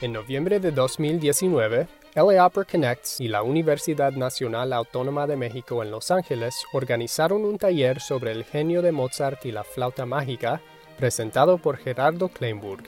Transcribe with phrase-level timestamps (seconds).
[0.00, 5.90] En noviembre de 2019, LA Opera Connects y la Universidad Nacional Autónoma de México en
[5.90, 10.62] Los Ángeles organizaron un taller sobre el genio de Mozart y la flauta mágica,
[10.96, 12.84] presentado por Gerardo Kleinburg.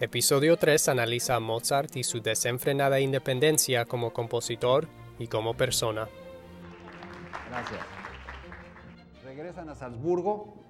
[0.00, 4.88] Episodio 3 analiza a Mozart y su desenfrenada independencia como compositor
[5.18, 6.08] y como persona.
[7.50, 7.80] Gracias.
[9.22, 10.67] Regresan a Salzburgo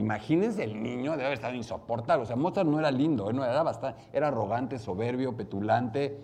[0.00, 2.22] Imagínense el niño, debe haber estado insoportable.
[2.22, 6.18] O sea, Mozart no era lindo, no era bastante, era arrogante, soberbio, petulante.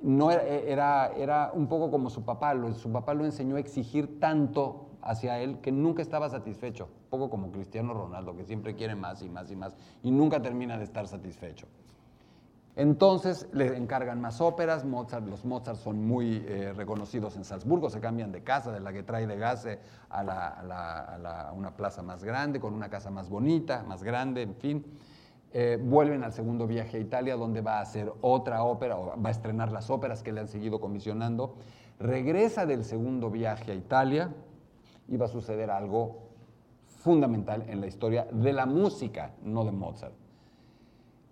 [0.00, 2.54] No era, era, un poco como su papá.
[2.74, 6.84] Su papá lo enseñó a exigir tanto hacia él que nunca estaba satisfecho.
[6.84, 10.40] Un poco como Cristiano Ronaldo, que siempre quiere más y más y más y nunca
[10.40, 11.66] termina de estar satisfecho.
[12.74, 18.00] Entonces le encargan más óperas, Mozart, los Mozart son muy eh, reconocidos en Salzburgo, se
[18.00, 22.72] cambian de casa, de la que trae de Gase a, una plaza más grande, con
[22.72, 24.86] una casa más bonita, más grande, en fin.
[25.52, 29.28] Eh, vuelven al segundo viaje a Italia, donde va a hacer otra ópera, o va
[29.28, 31.56] a estrenar las óperas que le han seguido comisionando.
[32.00, 34.34] Regresa del segundo viaje a Italia
[35.08, 36.30] y va a suceder algo
[36.86, 40.21] fundamental en la historia de la música, no de Mozart.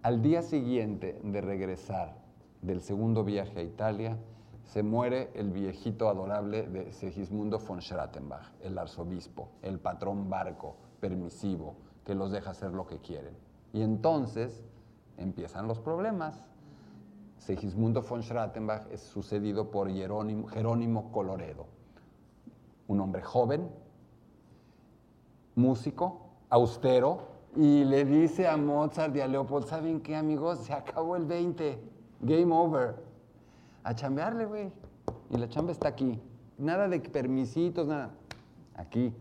[0.03, 2.17] Al día siguiente de regresar
[2.63, 4.17] del segundo viaje a Italia,
[4.65, 11.77] se muere el viejito adorable de Segismundo von Schrattenbach, el arzobispo, el patrón barco, permisivo,
[12.07, 13.37] que los deja hacer lo que quieren.
[13.75, 14.63] Y entonces
[15.19, 16.47] empiezan los problemas.
[17.37, 21.67] Segismundo von Schrattenbach es sucedido por Jerónimo, Jerónimo Coloredo,
[22.89, 23.69] un hombre joven,
[25.57, 30.61] músico, austero, y le dice a Mozart y a Leopold, ¿saben qué, amigos?
[30.61, 31.79] Se acabó el 20,
[32.21, 32.97] game over.
[33.83, 34.73] A chambearle, güey.
[35.31, 36.21] Y la chamba está aquí.
[36.59, 38.11] Nada de permisitos, nada.
[38.77, 39.13] Aquí.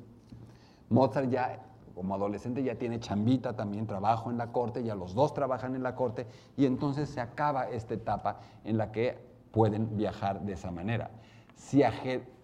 [0.89, 1.59] Mozart ya,
[1.95, 5.83] como adolescente, ya tiene chambita también, trabajo en la corte, ya los dos trabajan en
[5.83, 9.17] la corte, y entonces se acaba esta etapa en la que
[9.52, 11.11] pueden viajar de esa manera.
[11.56, 11.84] Si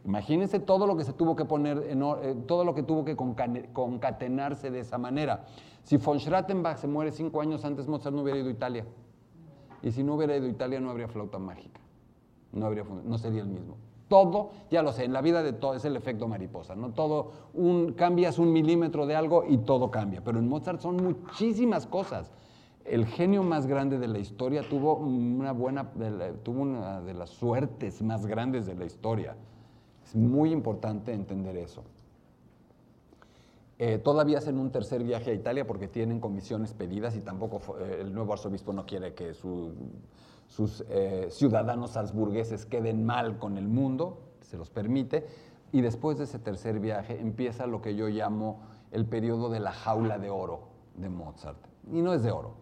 [0.05, 4.69] Imagínense todo lo que se tuvo que poner, eh, todo lo que tuvo que concatenarse
[4.69, 5.45] de esa manera.
[5.83, 8.85] Si von Schrattenbach se muere cinco años antes, Mozart no hubiera ido a Italia.
[9.81, 11.81] Y si no hubiera ido a Italia, no habría flauta mágica.
[12.51, 13.77] No, habría, no sería el mismo.
[14.07, 16.91] Todo, ya lo sé, en la vida de todo es el efecto mariposa, ¿no?
[16.91, 20.23] Todo, un, cambias un milímetro de algo y todo cambia.
[20.23, 22.31] Pero en Mozart son muchísimas cosas.
[22.83, 25.91] El genio más grande de la historia tuvo una buena,
[26.43, 29.35] tuvo una de las suertes más grandes de la historia.
[30.05, 31.83] Es muy importante entender eso.
[33.77, 37.97] Eh, todavía hacen un tercer viaje a Italia porque tienen comisiones pedidas y tampoco eh,
[38.01, 44.19] el nuevo arzobispo no quiere que sus eh, ciudadanos salzburgueses queden mal con el mundo,
[44.41, 45.25] se los permite.
[45.73, 48.61] Y después de ese tercer viaje empieza lo que yo llamo
[48.91, 51.59] el periodo de la jaula de oro de Mozart.
[51.91, 52.53] Y no es de oro,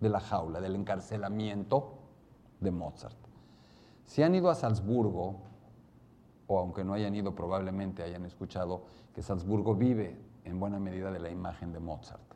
[0.00, 1.94] de la jaula, del encarcelamiento
[2.60, 3.16] de Mozart.
[4.04, 5.40] Si han ido a Salzburgo,
[6.46, 8.82] o aunque no hayan ido, probablemente hayan escuchado
[9.14, 12.32] que Salzburgo vive en buena medida de la imagen de Mozart.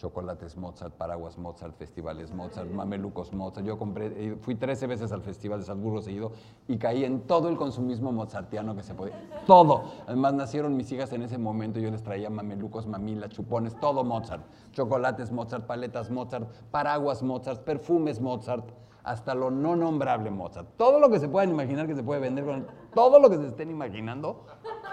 [0.00, 3.66] Chocolates Mozart, paraguas Mozart, festivales Mozart, mamelucos Mozart.
[3.66, 6.32] Yo compré, eh, fui 13 veces al Festival de Salzburgo seguido
[6.66, 9.14] y caí en todo el consumismo mozartiano que se podía.
[9.46, 9.84] Todo.
[10.06, 14.02] Además nacieron mis hijas en ese momento y yo les traía mamelucos, mamilas, chupones, todo
[14.02, 14.42] Mozart.
[14.72, 18.64] Chocolates Mozart, paletas Mozart, paraguas Mozart, perfumes Mozart,
[19.04, 20.68] hasta lo no nombrable Mozart.
[20.76, 23.48] Todo lo que se puedan imaginar que se puede vender con todo lo que se
[23.48, 24.46] estén imaginando,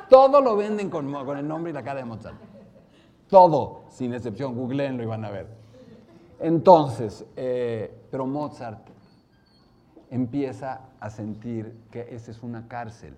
[0.10, 2.38] todo lo venden con, con el nombre y la cara de Mozart.
[3.30, 5.48] Todo, sin excepción, googleenlo y van a ver.
[6.40, 8.88] Entonces, eh, pero Mozart
[10.10, 13.16] empieza a sentir que esa es una cárcel,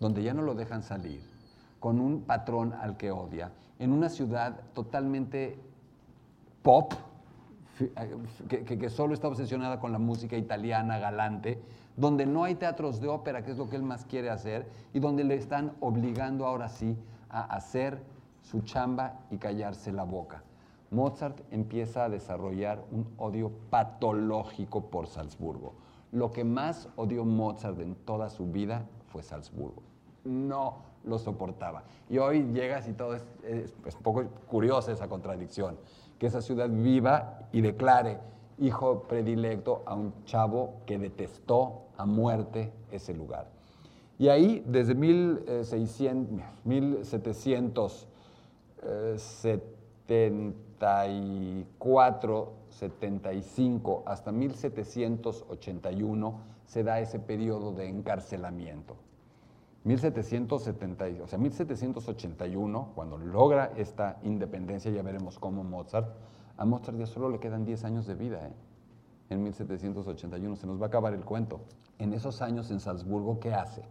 [0.00, 1.22] donde ya no lo dejan salir,
[1.80, 5.58] con un patrón al que odia, en una ciudad totalmente
[6.62, 6.92] pop,
[8.48, 11.60] que, que, solo está obsesionada con la música italiana galante,
[11.96, 15.00] donde no hay teatros de ópera, que es lo que él más quiere hacer, y
[15.00, 16.96] donde le están obligando ahora sí
[17.30, 18.02] a hacer
[18.42, 20.42] su chamba y callarse la boca.
[20.90, 25.74] Mozart empieza a desarrollar un odio patológico por Salzburgo.
[26.12, 29.82] Lo que más odió Mozart en toda su vida fue Salzburgo.
[30.24, 31.84] No lo soportaba.
[32.08, 35.76] Y hoy llegas y todo es, es, un poco curiosa esa contradicción,
[36.18, 38.18] que esa ciudad viva y declare
[38.58, 43.48] hijo predilecto a un chavo que detestó a muerte ese lugar.
[44.18, 48.08] Y ahí, desde 1600, 1700
[50.08, 58.96] 74, 75 hasta 1781 se da ese periodo de encarcelamiento.
[59.84, 66.08] 1770, o sea, 1781, cuando logra esta independencia, ya veremos cómo Mozart,
[66.56, 68.46] a Mozart ya solo le quedan 10 años de vida.
[68.46, 68.52] ¿eh?
[69.30, 70.56] en 1781.
[70.56, 71.60] Se nos va a acabar el cuento.
[71.98, 73.82] En esos años en Salzburgo, ¿qué hace?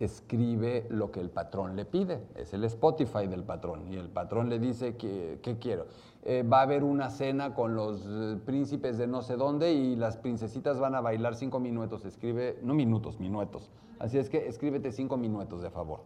[0.00, 2.26] escribe lo que el patrón le pide.
[2.34, 3.86] Es el Spotify del patrón.
[3.88, 5.86] Y el patrón le dice, ¿qué, quiero?
[6.24, 9.96] Eh, va a haber una cena con los eh, príncipes de no sé dónde y
[9.96, 12.04] las princesitas van a bailar cinco minutos.
[12.04, 13.70] Escribe, no minutos, minutos.
[13.98, 16.00] Así es que escríbete cinco minutos de favor.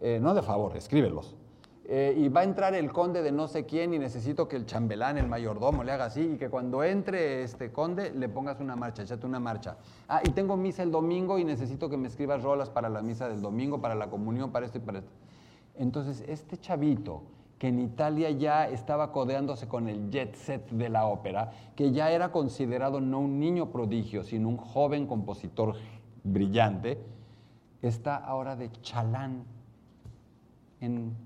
[0.00, 1.36] Eh, no de favor, escríbelos.
[1.90, 5.16] Y va a entrar el conde de no sé quién y necesito que el chambelán,
[5.16, 9.02] el mayordomo, le haga así y que cuando entre este conde le pongas una marcha,
[9.02, 9.78] échate una marcha.
[10.06, 13.26] Ah, y tengo misa el domingo y necesito que me escribas rolas para la misa
[13.30, 15.12] del domingo, para la comunión, para esto y para esto.
[15.76, 17.22] Entonces, este chavito
[17.58, 22.10] que en Italia ya estaba codeándose con el jet set de la ópera, que ya
[22.10, 25.74] era considerado no un niño prodigio, sino un joven compositor
[26.24, 26.98] brillante,
[27.82, 29.44] está ahora de chalán
[30.80, 31.16] en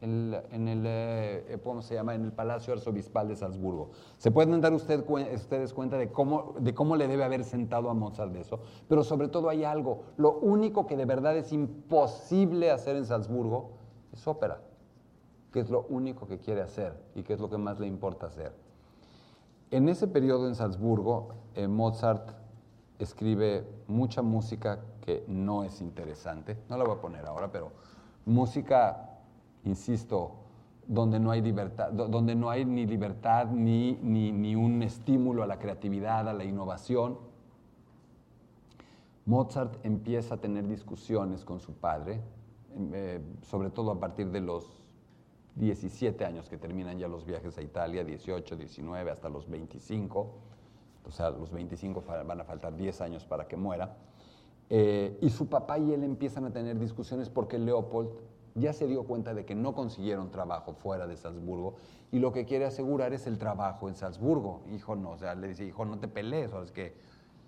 [0.00, 2.14] en el, eh, ¿cómo se llama?
[2.14, 3.90] En el Palacio Arzobispal de Salzburgo.
[4.16, 8.60] Se pueden dar usted, ustedes cuenta de cómo, le debe haber sentado a Mozart eso,
[8.88, 13.70] pero sobre todo hay algo, lo único que de verdad es imposible hacer en Salzburgo
[14.12, 14.60] es ópera,
[15.52, 18.26] que es lo único que quiere hacer y que es lo que más le importa
[18.26, 18.52] hacer.
[19.70, 22.30] En ese periodo en Salzburgo, eh, Mozart
[22.98, 27.70] escribe mucha música que no es interesante, no la voy a poner ahora, pero
[28.26, 29.08] música
[29.64, 30.32] insisto,
[30.86, 35.58] donde no hay libertad, donde no hay ni libertad ni, ni, un estímulo a la
[35.58, 37.18] creatividad, a la innovación.
[39.26, 42.22] Mozart empieza a tener discusiones con su padre,
[42.92, 44.77] eh, sobre todo a partir de los
[45.56, 50.34] 17 años que terminan ya los viajes a Italia, 18, 19, hasta los 25.
[51.04, 53.96] O sea, los 25 van a faltar 10 años para que muera.
[54.70, 58.10] Eh, y su papá y él empiezan a tener discusiones porque Leopold
[58.54, 61.76] ya se dio cuenta de que no consiguieron trabajo fuera de Salzburgo
[62.12, 64.62] y lo que quiere asegurar es el trabajo en Salzburgo.
[64.72, 66.94] Hijo, no, o sea, le dice, hijo, no te pelees, o es que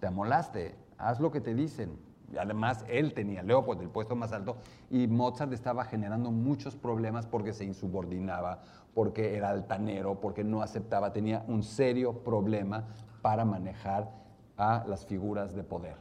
[0.01, 1.99] te amolaste, haz lo que te dicen.
[2.39, 4.57] Además, él tenía, Leopold, el puesto más alto,
[4.91, 8.61] y Mozart estaba generando muchos problemas porque se insubordinaba,
[8.95, 12.85] porque era altanero, porque no aceptaba, tenía un serio problema
[13.23, 14.11] para manejar
[14.57, 15.97] a las figuras de poder.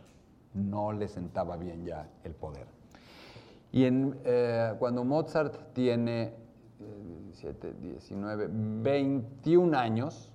[0.54, 2.68] No le sentaba bien ya el poder.
[3.72, 6.34] Y eh, cuando Mozart tiene
[6.80, 10.32] 17, 19, 21 años,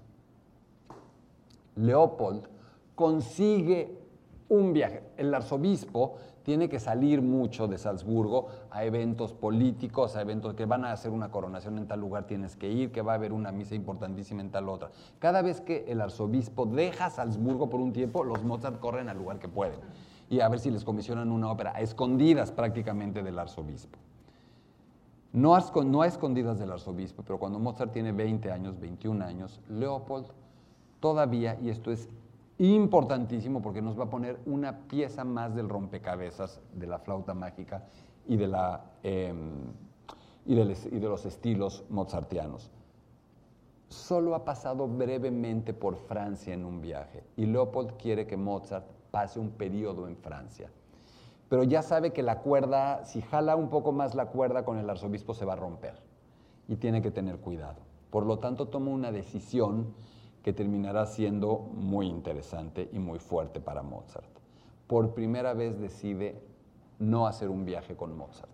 [1.76, 2.48] Leopold
[2.94, 4.03] consigue
[4.48, 5.02] un viaje.
[5.16, 10.84] El arzobispo tiene que salir mucho de Salzburgo a eventos políticos, a eventos que van
[10.84, 13.50] a hacer una coronación en tal lugar tienes que ir, que va a haber una
[13.50, 14.90] misa importantísima en tal otra.
[15.18, 19.38] Cada vez que el arzobispo deja Salzburgo por un tiempo, los Mozart corren al lugar
[19.38, 19.80] que pueden
[20.28, 23.98] y a ver si les comisionan una ópera, a escondidas prácticamente del arzobispo.
[25.32, 30.26] No a, escondidas del arzobispo, pero cuando Mozart tiene 20 años, 21 años, Leopold
[31.00, 32.08] todavía, y esto es
[32.58, 37.84] importantísimo porque nos va a poner una pieza más del rompecabezas de la flauta mágica
[38.26, 39.72] y de, la, em,
[40.46, 42.70] y y de los estilos mozartianos.
[43.88, 49.38] Solo ha pasado brevemente por Francia en un viaje y Leopold quiere que Mozart pase
[49.38, 50.70] un periodo en Francia.
[51.48, 54.88] Pero ya sabe que la cuerda, si jala un poco más la cuerda con el
[54.88, 55.94] arzobispo se va a romper
[56.66, 57.76] y tiene que tener cuidado.
[58.10, 59.94] Por lo tanto, toma una decisión
[60.44, 64.28] que terminará siendo muy interesante y muy fuerte para Mozart.
[64.86, 66.38] Por primera vez decide
[66.98, 68.52] no hacer un viaje con Mozart,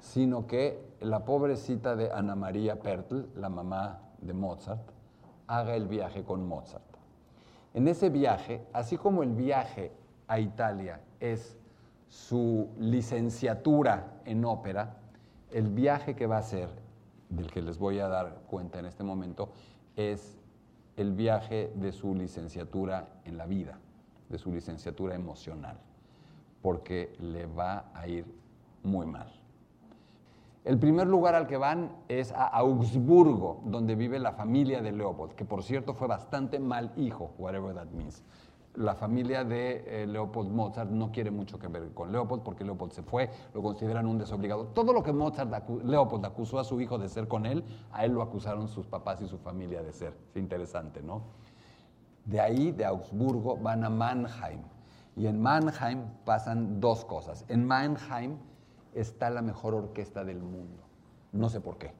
[0.00, 4.82] sino que la pobrecita de Ana María Pertl, la mamá de Mozart,
[5.46, 6.82] haga el viaje con Mozart.
[7.72, 9.92] En ese viaje, así como el viaje
[10.26, 11.56] a Italia es
[12.08, 14.96] su licenciatura en ópera,
[15.52, 16.68] el viaje que va a hacer,
[17.28, 19.50] del que les voy a dar cuenta en este momento,
[19.94, 20.39] es
[21.00, 23.78] el viaje de su licenciatura en la vida,
[24.28, 25.78] de su licenciatura emocional,
[26.60, 28.26] porque le va a ir
[28.82, 29.32] muy mal.
[30.62, 35.32] El primer lugar al que van es a Augsburgo, donde vive la familia de Leopold,
[35.32, 38.22] que por cierto fue bastante mal hijo, whatever that means.
[38.74, 42.92] La familia de eh, Leopold Mozart no quiere mucho que ver con Leopold porque Leopold
[42.92, 44.66] se fue, lo consideran un desobligado.
[44.68, 45.50] Todo lo que Mozart,
[45.84, 49.20] Leopold acusó a su hijo de ser con él, a él lo acusaron sus papás
[49.22, 50.14] y su familia de ser.
[50.30, 51.22] Es interesante, ¿no?
[52.24, 54.62] De ahí, de Augsburgo, van a Mannheim.
[55.16, 57.44] Y en Mannheim pasan dos cosas.
[57.48, 58.36] En Mannheim
[58.94, 60.84] está la mejor orquesta del mundo.
[61.32, 61.92] No sé por qué.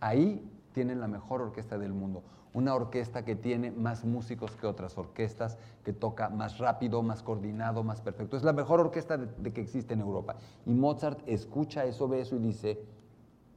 [0.00, 2.22] Ahí tienen la mejor orquesta del mundo.
[2.54, 7.82] Una orquesta que tiene más músicos que otras orquestas, que toca más rápido, más coordinado,
[7.82, 8.36] más perfecto.
[8.36, 10.36] Es la mejor orquesta de, que existe en Europa.
[10.66, 12.84] Y Mozart escucha eso, ve eso y dice,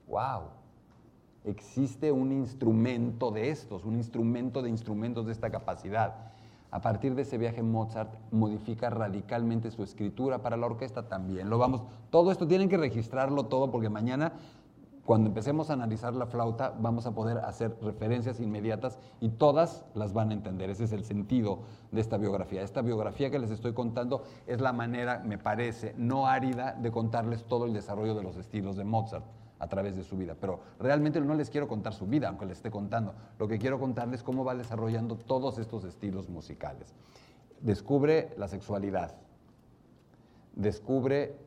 [0.07, 0.43] wow,
[1.43, 6.31] existe un instrumento de estos, un instrumento de instrumentos de esta capacidad.
[6.72, 11.50] A partir de ese viaje Mozart modifica radicalmente su escritura para la orquesta también.
[11.50, 14.34] Lo vamos, todo esto tienen que registrarlo todo porque mañana
[15.05, 20.13] cuando empecemos a analizar la flauta vamos a poder hacer referencias inmediatas y todas las
[20.13, 20.71] van a entender.
[20.71, 21.59] Ese es el sentido
[21.91, 22.63] de esta biografía.
[22.63, 27.43] Esta biografía que les estoy contando es la manera, me parece, no árida de contarles
[27.43, 29.25] todo el desarrollo de los estilos de Mozart
[29.59, 30.35] a través de su vida.
[30.41, 33.13] Pero realmente no les quiero contar su vida, aunque les esté contando.
[33.38, 36.95] Lo que quiero contarles es cómo va desarrollando todos estos estilos musicales.
[37.62, 39.15] Descubre la sexualidad,
[40.55, 41.45] descubre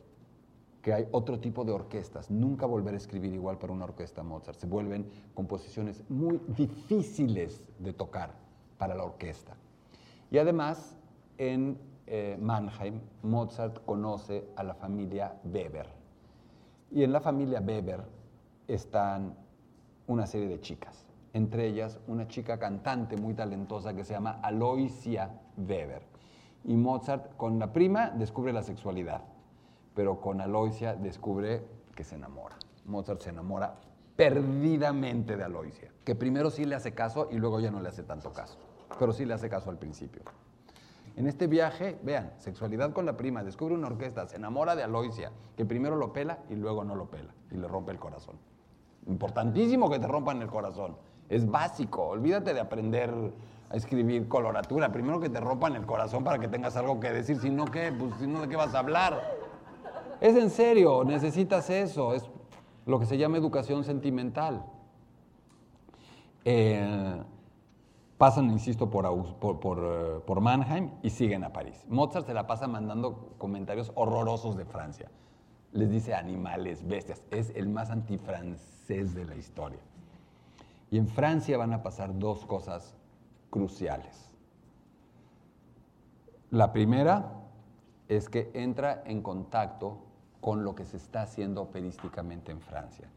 [0.89, 2.31] que hay otro tipo de orquestas.
[2.31, 4.59] Nunca volver a escribir igual para una orquesta Mozart.
[4.59, 8.33] Se vuelven composiciones muy difíciles de tocar
[8.79, 9.55] para la orquesta.
[10.31, 10.97] Y además,
[11.37, 15.89] en eh, Mannheim, Mozart conoce a la familia Weber.
[16.91, 18.03] Y en la familia Weber
[18.67, 19.35] están
[20.07, 21.05] una serie de chicas,
[21.35, 26.01] entre ellas una chica cantante muy talentosa que se llama Aloysia Weber.
[26.65, 29.21] Y Mozart con la prima descubre la sexualidad
[29.99, 31.65] pero con Aloysia descubre
[31.97, 32.57] que se enamora.
[32.85, 33.75] Mozart se enamora
[34.15, 38.05] perdidamente de Aloysia, que primero sí le hace caso y luego ya no le hace
[38.05, 38.59] tanto caso,
[38.97, 40.23] pero sí le hace caso al principio.
[41.17, 45.33] En este viaje, vean, sexualidad con la prima, descubre una orquesta, se enamora de Aloysia,
[45.57, 48.37] que primero lo pela y luego no lo pela y le rompe el corazón.
[49.09, 50.97] Importantísimo que te rompan el corazón.
[51.29, 52.05] Es básico.
[52.07, 53.13] Olvídate de aprender
[53.69, 54.93] a escribir coloratura.
[54.93, 57.39] Primero que te rompan el corazón para que tengas algo que decir.
[57.39, 57.93] Si no, ¿qué?
[57.93, 59.38] Pues si ¿de qué vas a hablar?
[60.21, 62.25] Es en serio, necesitas eso, es
[62.87, 64.65] lo que se llama educación sentimental.
[66.45, 67.23] Eh,
[68.17, 71.85] pasan, insisto, por, por, eh, por, Mannheim y siguen a París.
[71.89, 75.09] Mozart se la pasa mandando comentarios horrorosos de Francia.
[75.73, 77.23] Les dice animales, bestias.
[77.31, 79.79] Es el más antifrancés de la historia.
[80.91, 82.97] Y en Francia van a pasar dos cosas
[83.51, 84.35] cruciales.
[86.51, 87.35] La primera
[88.09, 90.08] es que entra en contacto
[90.41, 93.09] con lo que se está haciendo operísticamente en Francia.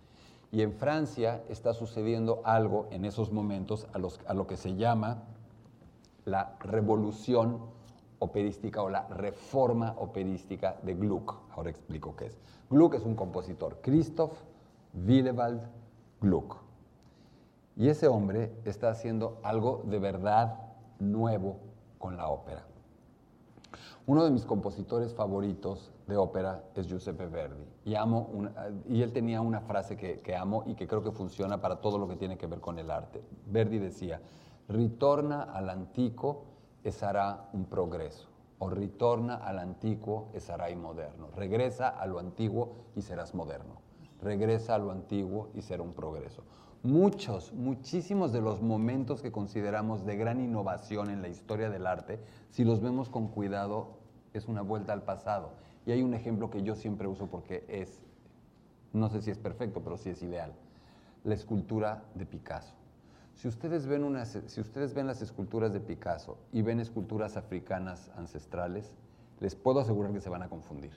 [0.52, 5.24] Y en Francia está sucediendo algo en esos momentos a, lo que se llama
[6.26, 7.60] la revolución
[8.20, 11.36] operística o la reforma operística de Gluck.
[11.52, 12.38] Ahora explico qué es.
[12.70, 14.34] Gluck es un compositor, Christoph
[14.94, 15.62] Willewald
[16.20, 16.58] Gluck.
[17.78, 20.60] Y ese hombre está haciendo algo de verdad
[21.00, 21.60] nuevo
[21.98, 22.66] con la ópera.
[24.06, 27.64] Uno de mis compositores favoritos de ópera es Giuseppe Verdi.
[27.86, 28.30] Y, amo
[28.88, 32.08] y él tenía una frase que, amo y que creo que funciona para todo lo
[32.08, 33.24] que tiene que ver con el arte.
[33.48, 34.22] Verdi decía,
[34.68, 36.46] ritorna al antico
[36.84, 38.28] e sarà un progreso.
[38.60, 41.30] O ritorna al antiguo e sarai moderno.
[41.36, 43.82] Regresa a lo antiguo y serás moderno.
[44.22, 46.44] Regresa a lo antiguo y será un progreso.
[46.84, 52.20] Muchos, muchísimos de los momentos que consideramos de gran innovación en la historia del arte,
[52.50, 54.00] si los vemos con cuidado,
[54.34, 55.54] es una vuelta al pasado.
[55.86, 58.00] Y hay un ejemplo que yo siempre uso porque es,
[58.94, 60.54] no sé si es perfecto, pero sí es ideal.
[61.24, 62.74] La escultura de Picasso.
[63.36, 68.12] Si ustedes, ven unas, si ustedes ven las esculturas de Picasso y ven esculturas africanas
[68.16, 68.92] ancestrales,
[69.40, 70.92] les puedo asegurar que se van a confundir.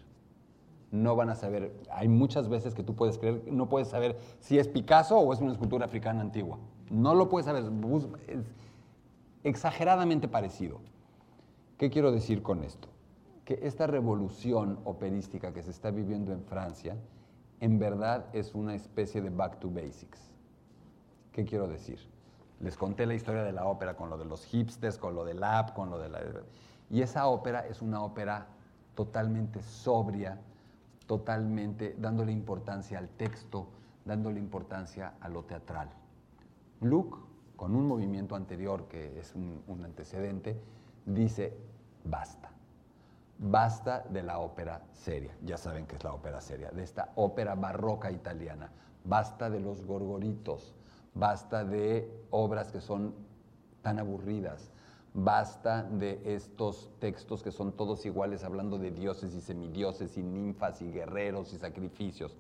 [0.91, 4.59] No van a saber, hay muchas veces que tú puedes creer, no puedes saber si
[4.59, 6.59] es Picasso o es una escultura africana antigua.
[6.91, 7.65] No lo puedes saber,
[8.29, 8.45] es
[9.43, 10.81] exageradamente parecido.
[11.79, 12.89] ¿Qué quiero decir con esto?
[13.45, 16.97] Que esta revolución operística que se está viviendo en Francia,
[17.61, 20.31] en verdad es una especie de back to basics.
[21.33, 21.99] ¿Qué quiero decir?
[22.61, 25.43] Les conté la historia de la ópera con lo de los hipsters, con lo del
[25.43, 26.21] app, con lo de la...
[26.91, 28.47] Y esa ópera es una ópera
[28.95, 30.41] totalmente sobria,
[31.07, 33.69] totalmente dándole importancia al texto,
[34.05, 35.91] dándole importancia a lo teatral.
[36.81, 37.19] Luke,
[37.57, 40.59] con un movimiento anterior que es un, un antecedente,
[41.05, 41.57] dice,
[42.05, 42.54] basta
[43.39, 47.57] Basta de la ópera seria, ya saben que es la ópera seria, de esta ópera
[47.57, 48.71] barroca italiana.
[49.05, 50.75] Basta de los gorgoritos,
[51.15, 53.15] basta de obras que son
[53.83, 54.71] tan aburridas,
[55.13, 60.81] basta de estos textos que son todos iguales hablando de dioses y semidioses y ninfas
[60.81, 62.37] y guerreros y sacrificios.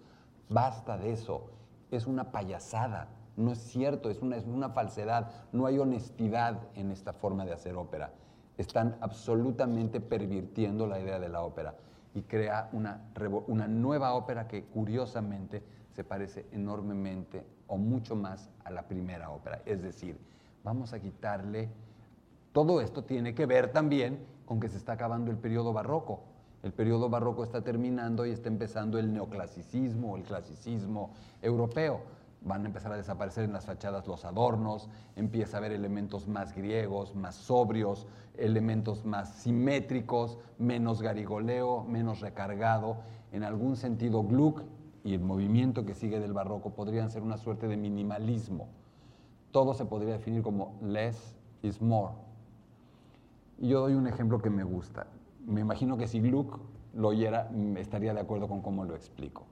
[0.48, 1.50] Basta de eso,
[1.90, 6.92] es una payasada, no es cierto, es una, es una falsedad, no hay honestidad en
[6.92, 8.12] esta forma de hacer ópera
[8.56, 11.74] están absolutamente pervirtiendo la idea de la ópera
[12.14, 13.00] y crea una,
[13.48, 19.62] una nueva ópera que curiosamente se parece enormemente o mucho más a la primera ópera.
[19.64, 20.18] Es decir,
[20.62, 21.68] vamos a quitarle...
[22.52, 26.20] Todo esto tiene que ver también con que se está acabando el periodo barroco.
[26.62, 31.10] El periodo barroco está terminando y está empezando el neoclasicismo el clasicismo
[31.42, 32.00] europeo.
[32.42, 36.54] van a empezar a desaparecer en las fachadas los adornos, empieza a haber elementos más
[36.54, 38.06] griegos, más sobrios,
[38.36, 42.98] elementos más simétricos, menos garigoleo, menos recargado.
[43.32, 44.62] En algún sentido, Gluck
[45.04, 48.68] y el movimiento que sigue del barroco podrían ser una suerte de minimalismo.
[49.50, 52.14] Todo se podría definir como less is more.
[53.58, 55.06] Y yo doy un ejemplo que me gusta.
[55.46, 56.58] Me imagino que si Gluck
[56.94, 59.46] lo oyera, estaría de acuerdo con cómo lo explico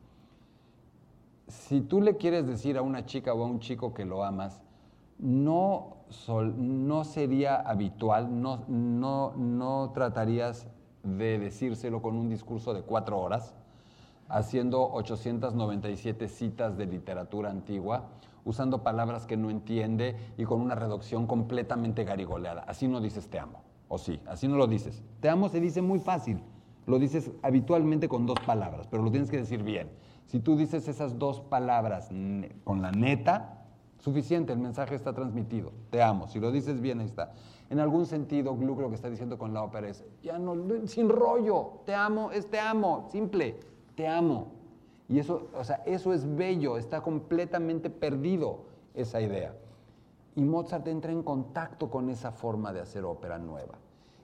[1.53, 4.63] si tú le quieres decir a una chica o a un chico que lo amas,
[5.23, 5.99] no,
[6.57, 10.69] no sería habitual, no, no, no tratarías
[11.05, 13.55] de decírselo con un discurso de cuatro horas,
[14.29, 18.09] haciendo 897 citas de literatura antigua,
[18.45, 22.63] usando palabras que no entiende y con una reducción completamente garigoleada.
[22.63, 25.05] Así no dices te amo, o sí, así no lo dices.
[25.21, 26.43] Te amo se dice muy fácil,
[26.87, 29.89] lo dices habitualmente con dos palabras, pero lo tienes que decir bien.
[30.27, 32.11] Si tú dices esas dos palabras
[32.65, 33.62] con la neta,
[34.03, 35.73] suficiente, el mensaje está transmitido.
[35.91, 36.27] Te amo.
[36.27, 37.33] Si lo dices bien, ahí está.
[37.71, 40.57] En algún sentido, Gluck lo que está diciendo con la ópera es, ya no,
[40.87, 43.59] sin rollo, te amo, es te amo, simple,
[43.95, 44.49] te amo.
[45.09, 49.55] Y eso, o sea, eso es bello, está completamente perdido esa idea.
[50.35, 53.79] Y Mozart entra en contacto con esa forma de hacer ópera nueva.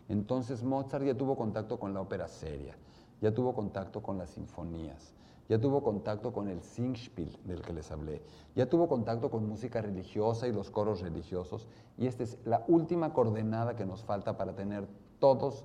[0.08, 2.76] Entonces Mozart ya tuvo contacto con la ópera seria,
[3.20, 5.14] ya tuvo contacto con las sinfonías,
[5.48, 8.22] ya tuvo contacto con el Singspiel del que les hablé,
[8.54, 13.12] ya tuvo contacto con música religiosa y los coros religiosos, y esta es la última
[13.14, 14.86] coordenada que nos falta para tener
[15.18, 15.64] todos,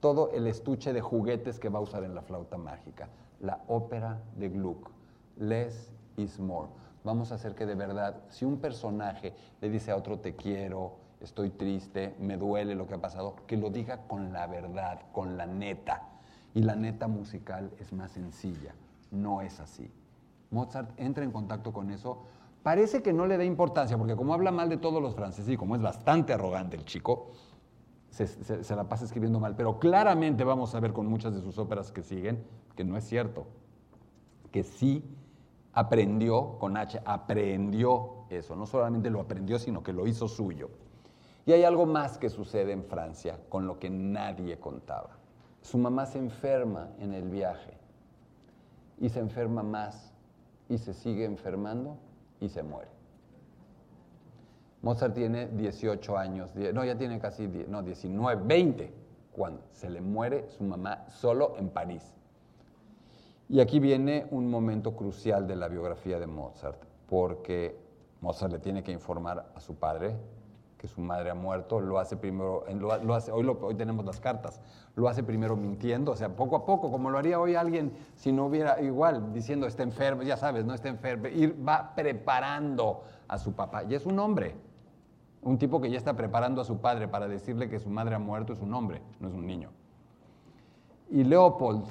[0.00, 3.08] todo el estuche de juguetes que va a usar en la flauta mágica,
[3.40, 4.90] la ópera de Gluck,
[5.38, 6.68] less is more.
[7.02, 10.96] Vamos a hacer que de verdad, si un personaje le dice a otro te quiero,
[11.20, 15.36] estoy triste, me duele lo que ha pasado, que lo diga con la verdad, con
[15.36, 16.10] la neta.
[16.54, 18.74] Y la neta musical es más sencilla
[19.14, 19.90] no es así.
[20.50, 22.22] Mozart entra en contacto con eso.
[22.62, 25.56] Parece que no le da importancia, porque como habla mal de todos los franceses y
[25.56, 27.32] como es bastante arrogante el chico,
[28.08, 29.54] se, la pasa escribiendo mal.
[29.56, 33.04] Pero claramente vamos a ver con muchas de sus óperas que siguen que no es
[33.04, 33.46] cierto.
[34.50, 35.04] Que sí
[35.72, 38.56] aprendió, con H, aprendió eso.
[38.56, 40.70] No solamente lo aprendió, sino que lo hizo suyo.
[41.44, 45.18] Y hay algo más que sucede en Francia con lo que nadie contaba.
[45.60, 47.83] Su mamá se enferma en el viaje
[49.00, 50.12] y se enferma más
[50.68, 51.96] y se sigue enfermando
[52.40, 52.90] y se muere.
[54.82, 58.92] Mozart tiene 18 años, no, ya tiene casi, no, 19, 20,
[59.32, 62.14] cuando se le muere su mamá solo en París.
[63.48, 67.78] Y aquí viene un momento crucial de la biografía de Mozart, porque
[68.20, 70.16] Mozart le tiene que informar a su padre
[70.84, 74.60] que su madre ha muerto, lo hace primero, lo, hace, hoy, hoy tenemos las cartas,
[74.96, 78.32] lo hace primero mintiendo, o sea, poco a poco, como lo haría hoy alguien si
[78.32, 83.38] no hubiera igual, diciendo está enfermo, ya sabes, no está enfermo, y va preparando a
[83.38, 83.84] su papá.
[83.84, 84.56] Y es un hombre,
[85.40, 88.18] un tipo que ya está preparando a su padre para decirle que su madre ha
[88.18, 89.70] muerto, es un hombre, no es un niño.
[91.08, 91.86] Y Leopold,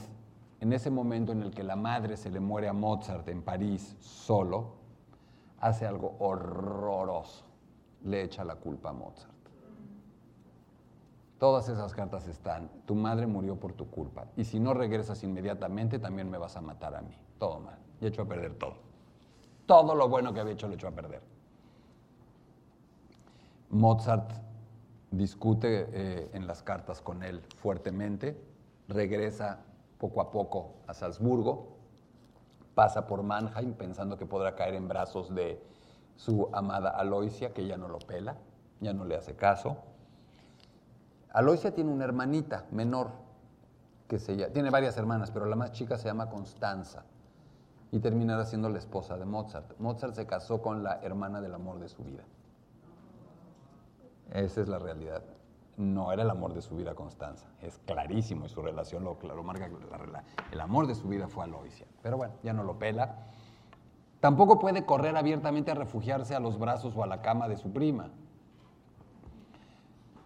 [0.60, 3.97] en ese momento en el que la madre se le muere a Mozart en París
[3.99, 4.75] solo,
[5.60, 7.53] hace algo horroroso
[8.04, 9.32] le echa la culpa a Mozart.
[11.39, 12.70] Todas esas cartas están.
[12.86, 14.28] Tu madre murió por tu culpa.
[14.38, 17.18] Y si no regresas inmediatamente, también me vas a matar a mí.
[17.38, 17.78] Todo mal.
[18.00, 18.76] Y hecho a perder todo.
[19.66, 21.22] Todo lo bueno que había hecho lo echó a perder.
[23.70, 24.32] Mozart
[25.12, 28.39] discute eh, en las cartas con él fuertemente.
[28.88, 29.60] Regresa
[29.98, 31.76] poco a poco a Salzburgo.
[32.74, 35.62] Pasa por Mannheim pensando que podrá caer en brazos de
[36.15, 38.38] su amada Aloisia, que ya no lo pela,
[38.80, 39.78] ya no le hace caso.
[41.32, 43.12] Aloisia tiene una hermanita menor,
[44.08, 47.04] que se llama, tiene varias hermanas, pero la más chica se llama Constanza
[47.91, 49.80] y terminará siendo la esposa de Mozart.
[49.80, 52.23] Mozart se casó con la hermana del amor de su vida.
[54.32, 55.23] Esa es la realidad.
[55.78, 57.47] No era el amor de su vida Constanza.
[57.62, 59.69] Es clarísimo y su relación lo, lo marca.
[60.52, 61.86] el amor de su vida fue Aloisia.
[62.02, 63.15] Pero bueno, ya no lo pela.
[64.24, 67.74] Tampoco puede correr abiertamente a refugiarse a los brazos o a la cama de su
[67.74, 68.10] prima.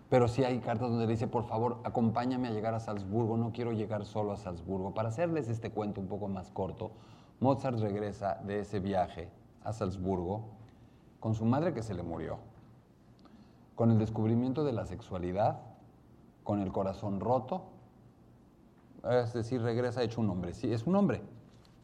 [0.08, 3.52] Pero sí hay cartas donde le dice, por favor, acompáñame a llegar a Salzburgo, no
[3.52, 4.94] quiero llegar solo a Salzburgo.
[4.94, 6.92] Para hacerles este cuento un poco más corto,
[7.40, 9.32] Mozart regresa de ese viaje
[9.64, 10.44] a Salzburgo
[11.20, 12.38] con su madre que se le murió,
[13.74, 15.60] con el descubrimiento de la sexualidad,
[16.44, 17.64] con el corazón roto,
[19.10, 21.16] es decir, regresa hecho un hombre, sí, es un hombre,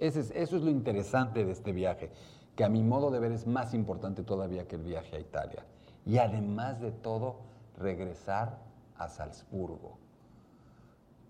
[0.08, 2.12] eso es, lo interesante de este viaje,
[2.58, 5.66] que a mi modo de ver es más importante todavía que el viaje a Italia.
[6.06, 7.38] Y además de todo,
[7.78, 8.58] regresar
[8.98, 9.98] a Salzburgo.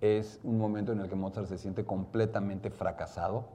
[0.01, 3.45] Es un momento en el que Mozart se siente completamente fracasado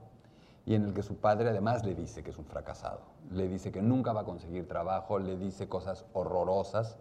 [0.64, 3.00] y en el que su padre además le dice que es un fracasado,
[3.32, 6.96] le dice que nunca va a conseguir trabajo, le dice cosas horrorosas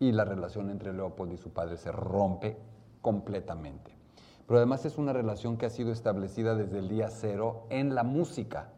[0.00, 2.58] y la relación entre Leopold y su padre se rompe
[3.00, 3.95] completamente.
[4.46, 8.04] Pero además es una relación que ha sido establecida desde el día cero en la
[8.04, 8.68] música.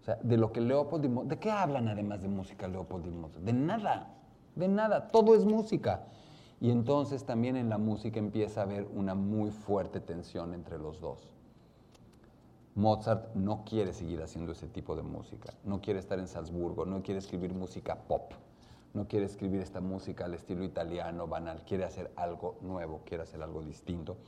[0.00, 3.10] O sea, de lo que Leopold y ¿de qué hablan además de música Leopold y
[3.10, 3.44] Mozart?
[3.44, 4.14] De nada,
[4.56, 6.06] de nada, todo es música.
[6.60, 11.00] Y entonces también en la música empieza a haber una muy fuerte tensión entre los
[11.00, 11.28] dos.
[12.74, 17.02] Mozart no quiere seguir haciendo ese tipo de música, no quiere estar en Salzburgo, no
[17.02, 18.32] quiere escribir música pop,
[18.92, 23.42] no quiere escribir esta música al estilo italiano, banal, quiere hacer algo nuevo, quiere hacer
[23.42, 24.18] algo distinto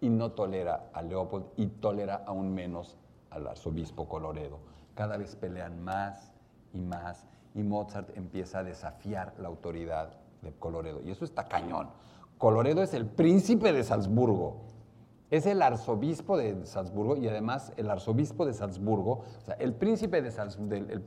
[0.00, 2.96] y no tolera a Leopold y tolera aún menos
[3.30, 4.58] al arzobispo Coloredo.
[4.94, 6.32] Cada vez pelean más
[6.72, 10.10] y más y Mozart empieza a desafiar la autoridad
[10.42, 11.88] de Coloredo y eso está cañón.
[12.38, 14.62] Coloredo es el príncipe de Salzburgo,
[15.30, 20.22] es el arzobispo de Salzburgo y además el arzobispo de Salzburgo, o sea, el príncipe
[20.22, 21.02] de Salzburgo,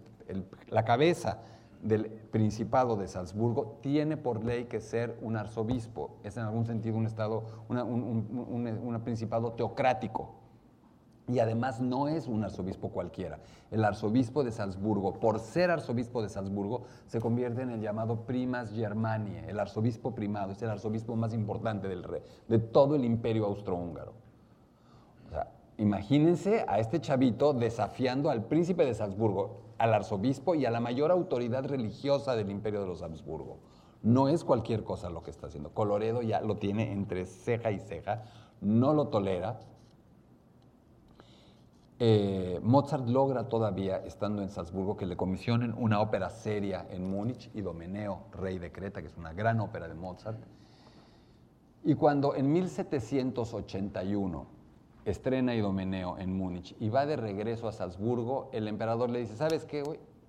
[0.67, 1.39] la cabeza
[1.81, 6.17] del principado de Salzburgo tiene por ley que ser un arzobispo.
[6.23, 10.41] Es en algún sentido un estado, un principado teocrático
[11.27, 13.39] y además no es un arzobispo cualquiera.
[13.69, 18.71] El arzobispo de Salzburgo, por ser arzobispo de Salzburgo, se convierte en el llamado primas
[18.71, 23.45] Germaniae, el arzobispo primado, es el arzobispo más importante del rey, de todo el imperio
[23.45, 24.13] austrohúngaro.
[25.81, 31.09] Imagínense a este chavito desafiando al príncipe de Salzburgo, al arzobispo y a la mayor
[31.09, 33.57] autoridad religiosa del imperio de los Habsburgo.
[34.03, 35.71] No es cualquier cosa lo que está haciendo.
[35.71, 38.25] Coloredo ya lo tiene entre ceja y ceja,
[38.61, 39.59] no lo tolera,
[41.97, 47.49] eh, Mozart logra todavía, estando en Salzburgo, que le comisionen una ópera seria en Múnich,
[47.55, 50.37] Idomeneo, rey de Creta, que es una gran ópera de Mozart.
[51.83, 54.60] Y cuando en 1781
[55.05, 59.65] estrena Idomeneo en Múnich y va de regreso a Salzburgo, el emperador le dice, ¿sabes
[59.65, 59.83] qué?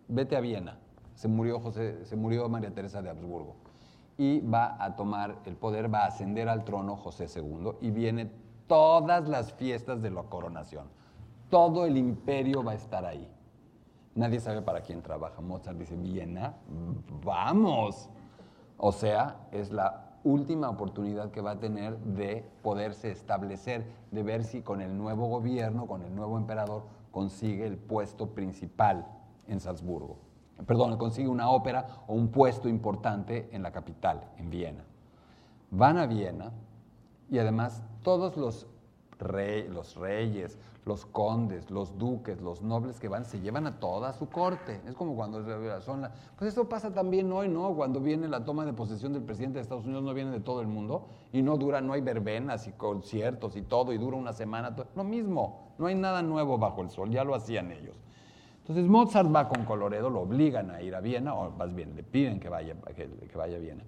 [0.08, 0.78] Vete a Viena.
[1.14, 3.56] Se murió, José, se murió María Teresa de Habsburgo.
[4.18, 8.30] Y va a tomar el poder, va a ascender al trono José II y viene
[8.66, 10.86] todas las fiestas de la coronación
[11.52, 13.30] todo el imperio va a estar ahí.
[14.14, 15.42] Nadie sabe para quién trabaja.
[15.42, 16.54] Mozart dice, Viena,
[17.22, 18.08] vamos.
[18.78, 24.44] O sea, es la última oportunidad que va a tener de poderse establecer, de ver
[24.44, 29.06] si con el nuevo gobierno, con el nuevo emperador, consigue el puesto principal
[29.48, 30.16] en Salzburgo.
[30.66, 34.84] Perdón, consigue una ópera o un puesto importante en la capital, en Viena.
[35.70, 36.52] Van a Viena
[37.30, 38.66] y además todos los,
[39.18, 44.28] los reyes, los condes, los duques, los nobles que van, se llevan a toda su
[44.28, 44.80] corte.
[44.86, 45.40] Es como cuando
[45.80, 46.12] son la...
[46.36, 47.72] Pues eso pasa también hoy, ¿no?
[47.74, 50.60] Cuando viene la toma de posesión del presidente de Estados Unidos, no viene de todo
[50.60, 54.32] el mundo y no dura, no hay verbenas y conciertos y todo, y dura una
[54.32, 54.74] semana.
[54.96, 57.96] Lo mismo, no hay nada nuevo bajo el sol, ya lo hacían ellos.
[58.58, 62.02] Entonces Mozart va con Coloredo, lo obligan a ir a Viena, o más bien le
[62.02, 63.84] piden que vaya, que, que vaya a Viena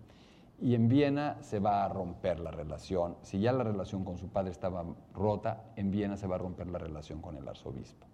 [0.61, 3.17] y en Viena se va a romper la relación.
[3.23, 6.69] Si ya la relación con su padre estaba rota, en Viena se va a romper
[6.69, 8.07] la relación con el arzobispo.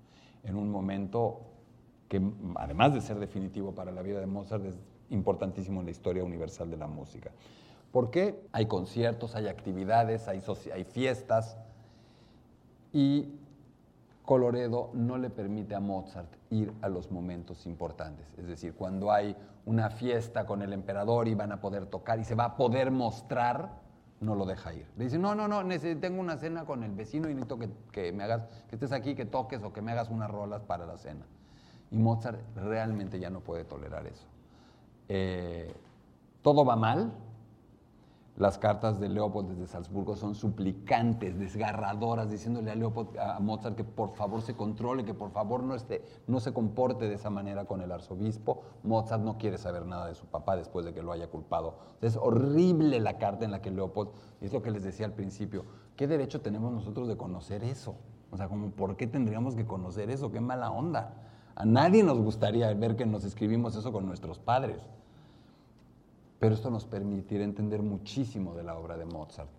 [0.42, 1.42] En un momento
[2.08, 2.22] que,
[2.56, 4.78] además de ser definitivo para la vida de Mozart, es
[5.10, 7.30] importantísimo en la historia universal de la música.
[7.92, 8.40] ¿Por qué?
[8.52, 11.58] Hay conciertos, hay actividades, hay, hay fiestas
[12.92, 13.34] y
[14.30, 18.32] Coloredo no le permite a Mozart ir a los momentos importantes.
[18.38, 19.34] Es decir, cuando hay
[19.66, 22.92] una fiesta con el emperador y van a poder tocar y se va a poder
[22.92, 23.80] mostrar,
[24.20, 24.86] no lo deja ir.
[24.96, 25.66] Le dice, no, no, no,
[26.00, 27.58] tengo una cena con el vecino y necesito
[27.90, 30.86] que, me hagas, que estés aquí, que toques o que me hagas unas rolas para
[30.86, 31.26] la cena.
[31.90, 34.28] Y Mozart realmente ya no puede tolerar eso.
[35.08, 35.74] Eh,
[36.40, 37.10] todo va mal,
[38.40, 43.84] las cartas de Leopold desde Salzburgo son suplicantes, desgarradoras, diciéndole a, Leopold, a Mozart que
[43.84, 47.66] por favor se controle, que por favor no, esté, no se comporte de esa manera
[47.66, 48.62] con el arzobispo.
[48.82, 51.80] Mozart no quiere saber nada de su papá después de que lo haya culpado.
[52.00, 54.08] Es horrible la carta en la que Leopold,
[54.40, 57.96] es lo que les decía al principio, ¿qué derecho tenemos nosotros de conocer eso?
[58.30, 60.32] O sea, ¿por qué tendríamos que conocer eso?
[60.32, 61.12] Qué mala onda.
[61.56, 64.80] A nadie nos gustaría ver que nos escribimos eso con nuestros padres.
[66.40, 69.50] Pero esto nos permitirá entender muchísimo de la obra de Mozart.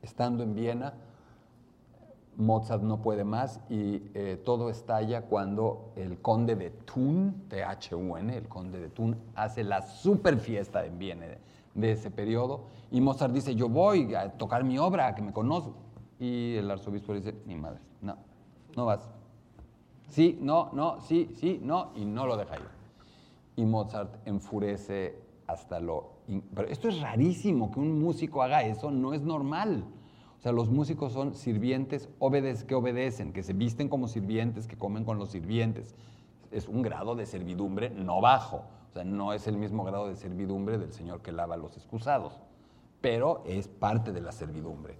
[0.00, 0.94] Estando en Viena,
[2.36, 8.48] Mozart no puede más y eh, todo estalla cuando el conde de Thun, T-H-U-N, el
[8.48, 11.26] conde de Thun, hace la super fiesta en Viena
[11.74, 15.74] de, ese periodo y Mozart dice, yo voy a tocar mi obra, que me conozco.
[16.20, 18.16] Y el arzobispo dice, ni madre, no,
[18.76, 19.10] no vas.
[20.10, 22.68] Sí, no, no, sí, sí, no, y no lo deja ir.
[23.56, 26.12] Y Mozart enfurece hasta lo...
[26.54, 29.84] Pero esto es rarísimo, que un músico haga eso, no es normal.
[30.38, 32.08] O sea, los músicos son sirvientes
[32.66, 35.94] que obedecen, que se visten como sirvientes, que comen con los sirvientes.
[36.50, 38.64] Es un grado de servidumbre no bajo.
[38.90, 42.40] O sea, no es el mismo grado de servidumbre del señor que lava los excusados,
[43.00, 44.96] pero es parte de la servidumbre.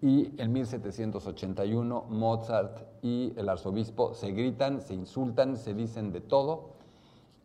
[0.00, 6.74] Y en 1781 Mozart y el arzobispo se gritan, se insultan, se dicen de todo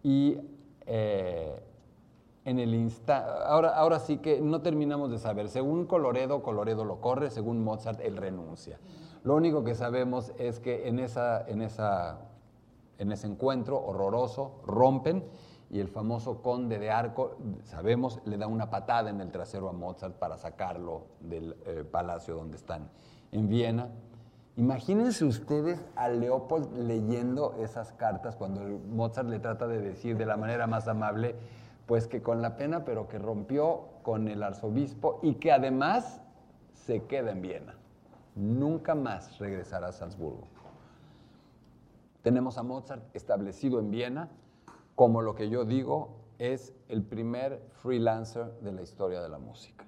[0.04, 0.38] y
[0.86, 1.60] eh,
[2.46, 5.50] en el insta ahora, ahora sí que no terminamos de saber.
[5.50, 8.80] Según Coloredo, Coloredo lo corre, según Mozart, él renuncia.
[9.24, 12.20] Lo único que sabemos es que en, esa, en, esa,
[12.98, 15.24] en ese encuentro horroroso rompen
[15.70, 19.74] y el famoso conde de Arco, sabemos, le da una patada en el trasero a
[19.74, 22.90] Mozart para sacarlo del eh, palacio donde están
[23.32, 23.90] en Viena.
[24.56, 30.38] Imagínense ustedes a Leopold leyendo esas cartas cuando Mozart le trata de decir de la
[30.38, 31.36] manera más amable,
[31.86, 36.22] pues que con la pena, pero que rompió con el arzobispo y que además
[36.74, 37.76] se queda en Viena.
[38.36, 40.48] Nunca más regresará a Salzburgo.
[42.22, 44.30] Tenemos a Mozart establecido en Viena,
[44.96, 49.86] como lo que yo digo es el primer freelancer de la historia de la música.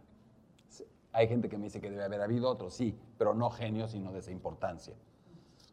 [1.11, 4.11] Hay gente que me dice que debe haber habido otros, sí, pero no genios, sino
[4.11, 4.95] de esa importancia.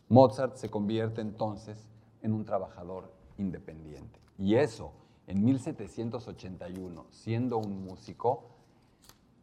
[0.09, 1.89] Mozart se convierte entonces
[2.21, 4.21] en un trabajador independiente.
[4.39, 4.93] Y eso,
[5.33, 8.51] en 1781, siendo un músico,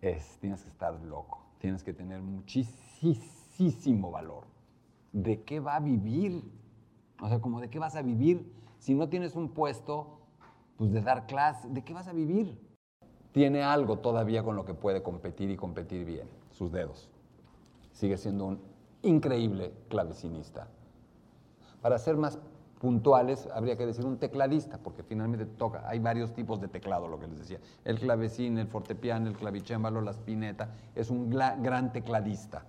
[0.01, 4.45] es, tienes que estar loco, tienes que tener muchísimo valor.
[5.11, 6.43] ¿De qué va a vivir?
[7.19, 10.19] O sea, como de qué vas a vivir si no tienes un puesto,
[10.77, 12.55] pues de dar clase, ¿de qué vas a vivir?
[13.31, 17.09] Tiene algo todavía con lo que puede competir y competir bien, sus dedos.
[17.93, 18.61] Sigue siendo un
[19.01, 20.67] increíble clavecinista.
[21.81, 22.37] Para ser más
[22.79, 27.19] puntuales, habría que decir un tecladista, porque finalmente toca, hay varios tipos de teclado, lo
[27.19, 27.59] que les decía.
[27.83, 32.65] El clavecín, el fortepiano, el clavicémbalo, la spineta, es un gran tecladista.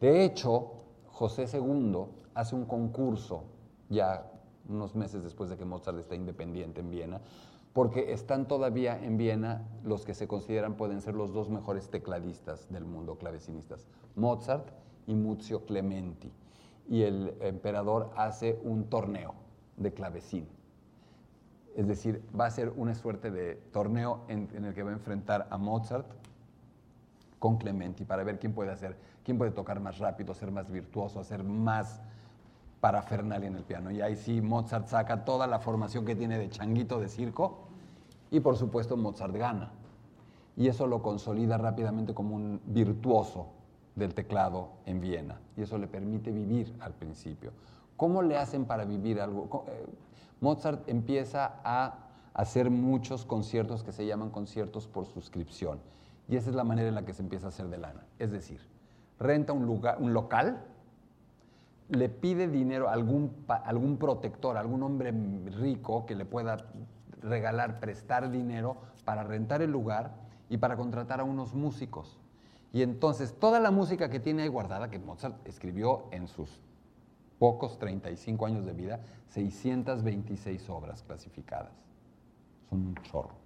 [0.00, 0.72] De hecho,
[1.08, 2.04] José II
[2.34, 3.44] hace un concurso
[3.88, 4.30] ya
[4.68, 7.20] unos meses después de que Mozart está independiente en Viena,
[7.72, 12.70] porque están todavía en Viena los que se consideran pueden ser los dos mejores tecladistas
[12.72, 14.68] del mundo, clavecinistas, Mozart
[15.06, 16.32] y Muzio Clementi.
[16.88, 19.34] Y el emperador hace un torneo
[19.76, 20.46] de clavecín.
[21.74, 25.48] Es decir, va a ser una suerte de torneo en, el que va a enfrentar
[25.50, 26.06] a Mozart
[27.40, 31.18] con Clementi para ver quién puede hacer, quién puede tocar más rápido, ser más virtuoso,
[31.18, 32.00] hacer más
[32.80, 33.90] parafernalia en el piano.
[33.90, 37.66] Y ahí sí Mozart saca toda la formación que tiene de changuito de circo
[38.30, 39.72] y por supuesto Mozart gana.
[40.56, 43.48] Y eso lo consolida rápidamente como un virtuoso
[43.94, 45.40] del teclado en Viena.
[45.56, 47.52] Y eso le permite vivir al principio.
[47.96, 49.64] ¿Cómo le hacen para vivir algo?
[49.68, 49.86] Eh,
[50.40, 51.98] Mozart empieza a
[52.34, 55.78] hacer muchos conciertos que se llaman conciertos por suscripción.
[56.28, 58.04] Y esa es la manera en la que se empieza a hacer de lana.
[58.18, 58.60] Es decir,
[59.18, 60.64] renta un, lugar, un local
[61.88, 65.12] le pide dinero a algún, algún protector, algún hombre
[65.56, 66.56] rico que le pueda
[67.22, 70.14] regalar, prestar dinero para rentar el lugar
[70.48, 72.18] y para contratar a unos músicos.
[72.74, 76.60] Y entonces toda la música que tiene ahí guardada, que Mozart escribió en sus
[77.38, 81.72] pocos 35 años de vida, 626 obras clasificadas.
[82.68, 83.36] Son un chorro.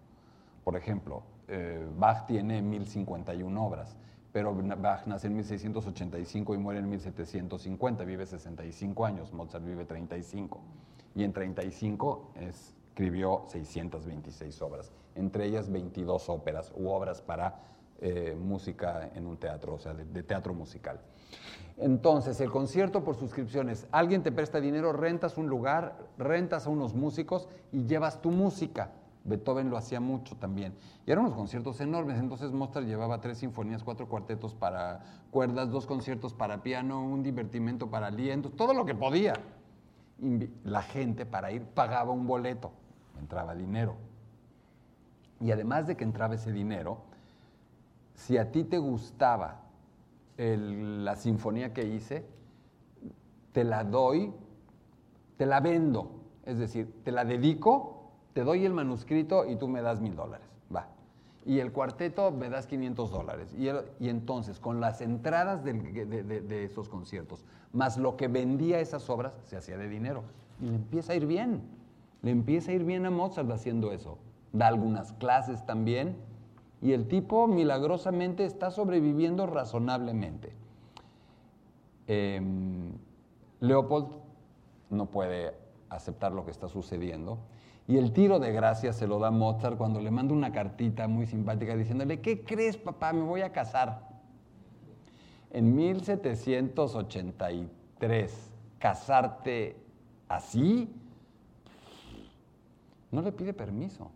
[0.65, 3.97] Por ejemplo, eh, Bach tiene 1051 obras
[4.33, 10.61] pero Bach nace en 1685 y muere en 1750, vive 65 años, Mozart vive 35.
[11.15, 17.61] Y en 35 escribió 626 obras, entre ellas 22 óperas u obras para
[18.01, 21.01] eh, música en un teatro, o sea, de, teatro musical.
[21.77, 26.95] Entonces, el concierto por suscripciones, alguien te presta dinero, rentas un lugar, rentas a unos
[26.95, 28.93] músicos y llevas tu música.
[29.25, 30.75] Beethoven lo hacía mucho también.
[31.07, 32.21] Y eran unos conciertos enormes.
[32.21, 35.01] Entonces Mozart llevaba tres sinfonías, cuatro cuartetos para
[35.33, 39.35] cuerdas, dos conciertos para piano, un divertimento para alientos, todo lo que podía.
[40.63, 42.71] La gente para ir pagaba un boleto,
[43.19, 43.97] entraba dinero.
[45.41, 47.08] Y además de que entraba ese dinero,
[48.19, 49.63] si a ti te gustaba
[50.37, 52.25] la sinfonía que hice,
[53.53, 54.33] te la doy,
[55.37, 56.11] te la vendo.
[56.45, 57.99] Es decir, te la dedico
[58.39, 60.87] te doy el manuscrito y tú me das mil dólares, va.
[61.45, 63.53] Y el cuarteto me das 500 dólares.
[63.59, 69.57] Y, entonces, con las entradas de, esos conciertos, más lo que vendía esas obras, se
[69.57, 70.23] hacía de dinero.
[70.61, 71.63] Y le empieza a ir bien.
[72.23, 74.19] Le empieza a ir bien a Mozart haciendo eso.
[74.53, 76.17] Da algunas clases también.
[76.81, 80.53] Y el tipo milagrosamente está sobreviviendo razonablemente.
[82.07, 82.93] Em,
[83.61, 84.09] Leopold
[84.91, 85.55] no puede
[85.91, 87.39] aceptar lo que está sucediendo
[87.89, 91.27] y el tiro de gracia se lo da Mozart cuando le manda una cartita muy
[91.27, 93.15] simpática diciéndole, ¿qué crees papá?
[93.15, 94.07] Me voy a casar.
[95.51, 99.77] En 1783, casarte
[100.29, 100.95] así,
[103.11, 104.11] no le pide permiso.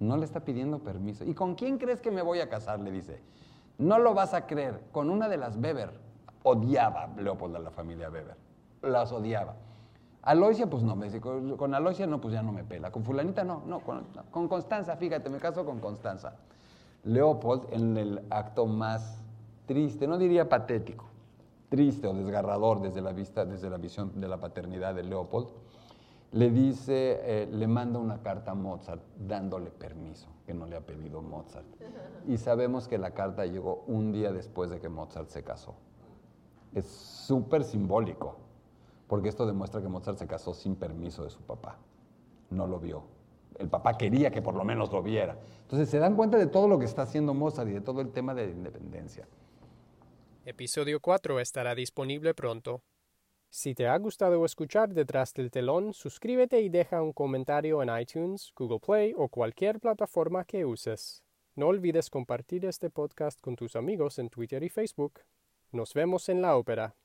[0.00, 1.24] No le está pidiendo permiso.
[1.24, 2.80] ¿Y con quién crees que me voy a casar?
[2.80, 3.20] Le dice.
[3.78, 4.80] No lo vas a creer.
[4.92, 5.90] Con una de las Weber.
[6.42, 8.36] Odiaba Leopold a la familia Weber.
[8.82, 9.54] Las odiaba.
[10.24, 12.90] Aloisia, pues no, dice, con, Aloisia no, pues ya no me pela.
[12.90, 16.34] Con fulanita no, no, con, con Constanza, fíjate, me caso con Constanza.
[17.04, 19.18] Leopold, en el acto más
[19.66, 21.04] triste, no diría patético,
[21.68, 25.48] triste o desgarrador desde la vista, desde la visión de la paternidad de Leopold,
[26.34, 30.80] le dice, eh, le manda una carta a Mozart dándole permiso, que no le ha
[30.80, 31.64] pedido Mozart.
[32.26, 35.76] Y sabemos que la carta llegó un día después de que Mozart se casó.
[36.74, 38.36] Es súper simbólico,
[39.06, 41.78] porque esto demuestra que Mozart se casó sin permiso de su papá.
[42.50, 43.04] No lo vio.
[43.56, 45.38] El papá quería que por lo menos lo viera.
[45.62, 48.10] Entonces se dan cuenta de todo lo que está haciendo Mozart y de todo el
[48.10, 49.28] tema de la independencia.
[50.44, 52.82] Episodio 4 estará disponible pronto.
[53.56, 58.52] Si te ha gustado escuchar Detrás del telón, suscríbete y deja un comentario en iTunes,
[58.56, 61.22] Google Play o cualquier plataforma que uses.
[61.54, 65.20] No olvides compartir este podcast con tus amigos en Twitter y Facebook.
[65.70, 66.96] Nos vemos en la ópera.